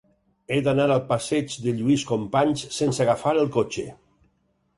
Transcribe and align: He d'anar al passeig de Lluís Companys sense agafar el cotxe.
He 0.53 0.55
d'anar 0.67 0.87
al 0.93 1.01
passeig 1.11 1.57
de 1.65 1.73
Lluís 1.81 2.07
Companys 2.13 2.65
sense 2.79 3.05
agafar 3.07 3.37
el 3.45 3.53
cotxe. 3.59 3.87